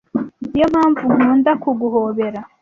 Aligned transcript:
niyo 0.51 0.67
mpamvu 0.73 1.03
nkunda 1.13 1.51
kuguhobera 1.61 2.39